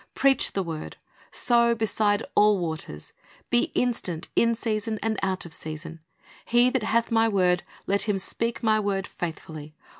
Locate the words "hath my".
6.81-7.27